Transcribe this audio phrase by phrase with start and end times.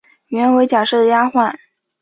[0.29, 1.59] 原为贾赦的丫环。